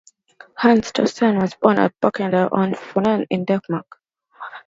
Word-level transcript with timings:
Hans 0.57 0.93
Tausen 0.93 1.39
was 1.39 1.53
born 1.53 1.77
at 1.77 1.93
Birkende 2.01 2.49
on 2.51 2.73
Funen 2.73 3.27
in 3.29 3.45
Denmark. 3.45 4.01